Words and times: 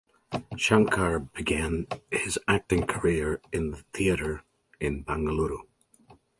Shankar 0.57 1.19
began 1.19 1.85
his 2.09 2.39
acting 2.47 2.87
career 2.87 3.39
in 3.51 3.83
theatre 3.93 4.43
in 4.79 5.05
Bengaluru. 5.05 5.59